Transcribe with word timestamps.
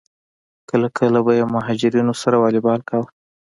کله 0.69 0.87
کله 0.97 1.19
به 1.25 1.31
یې 1.39 1.45
مهاجرینو 1.55 2.13
سره 2.21 2.35
والیبال 2.39 2.79
کاوه. 2.89 3.07